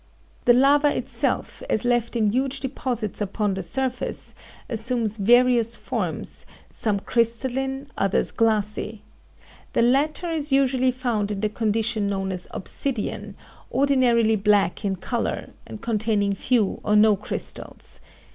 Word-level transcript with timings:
The 0.45 0.53
lava 0.53 0.87
itself, 0.97 1.61
as 1.69 1.85
left 1.85 2.15
in 2.15 2.31
huge 2.31 2.59
deposits 2.59 3.21
upon 3.21 3.53
the 3.53 3.61
surface, 3.61 4.33
assumes 4.67 5.17
various 5.17 5.75
forms, 5.75 6.47
some 6.71 7.01
crystalline, 7.01 7.85
others 7.99 8.31
glassy. 8.31 9.03
The 9.73 9.83
latter 9.83 10.31
is 10.31 10.51
usually 10.51 10.89
found 10.91 11.29
in 11.29 11.41
the 11.41 11.49
condition 11.49 12.09
known 12.09 12.31
as 12.31 12.47
obsidian, 12.49 13.35
ordinarily 13.71 14.35
black 14.37 14.83
in 14.83 14.95
color, 14.95 15.51
and 15.67 15.81
containing 15.83 16.33
few 16.33 16.79
or 16.83 16.95
no 16.95 17.15
crystals. 17.15 17.99